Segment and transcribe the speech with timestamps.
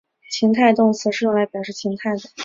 [0.31, 2.21] 情态动词是用来表示情态的。